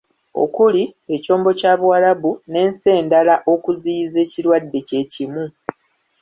Okuli; 0.43 0.83
Ekyombo 1.15 1.49
kya 1.59 1.73
Buwarabu, 1.79 2.31
n'ensi 2.49 2.87
endala 2.99 3.35
okuziyiza 3.53 4.17
ekirwadde 4.25 4.79
kye 4.87 5.01
kimu. 5.11 5.45